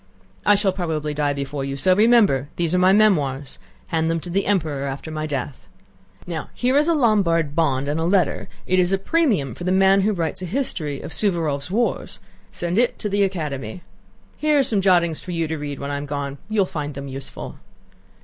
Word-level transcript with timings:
"I 0.47 0.55
shall 0.55 0.71
probably 0.73 1.13
die 1.13 1.31
before 1.33 1.63
you. 1.63 1.77
So 1.77 1.93
remember, 1.95 2.49
these 2.55 2.73
are 2.73 2.79
my 2.79 2.91
memoirs; 2.91 3.59
hand 3.89 4.09
them 4.09 4.19
to 4.21 4.31
the 4.31 4.47
Emperor 4.47 4.87
after 4.87 5.11
my 5.11 5.27
death. 5.27 5.67
Now 6.25 6.49
here 6.55 6.75
is 6.75 6.87
a 6.87 6.95
Lombard 6.95 7.55
bond 7.55 7.87
and 7.87 7.99
a 7.99 8.05
letter; 8.05 8.49
it 8.65 8.79
is 8.79 8.91
a 8.91 8.97
premium 8.97 9.53
for 9.53 9.63
the 9.63 9.71
man 9.71 10.01
who 10.01 10.11
writes 10.13 10.41
a 10.41 10.45
history 10.47 11.01
of 11.01 11.11
Suvórov's 11.13 11.69
wars. 11.69 12.19
Send 12.51 12.79
it 12.79 12.97
to 12.97 13.09
the 13.09 13.21
Academy. 13.21 13.83
Here 14.37 14.57
are 14.57 14.63
some 14.63 14.81
jottings 14.81 15.19
for 15.21 15.33
you 15.33 15.47
to 15.47 15.55
read 15.55 15.77
when 15.77 15.91
I 15.91 15.97
am 15.97 16.07
gone. 16.07 16.39
You 16.49 16.61
will 16.61 16.65
find 16.65 16.95
them 16.95 17.07
useful." 17.07 17.59